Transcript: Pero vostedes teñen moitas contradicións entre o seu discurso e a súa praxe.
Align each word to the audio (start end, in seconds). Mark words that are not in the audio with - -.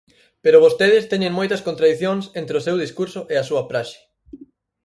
Pero 0.43 0.63
vostedes 0.65 1.09
teñen 1.11 1.37
moitas 1.39 1.63
contradicións 1.67 2.23
entre 2.39 2.55
o 2.59 2.65
seu 2.67 2.75
discurso 2.83 3.21
e 3.33 3.35
a 3.37 3.47
súa 3.49 3.63
praxe. 3.71 3.99